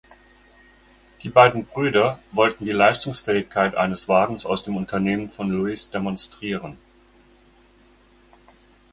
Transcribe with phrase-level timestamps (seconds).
[1.21, 6.79] Die beiden Brüder wollten die Leistungsfähigkeit eines Wagens aus dem Unternehmen von Louis demonstrieren.